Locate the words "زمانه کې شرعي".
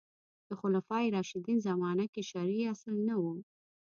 1.67-2.63